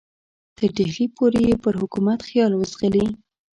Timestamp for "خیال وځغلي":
2.27-3.05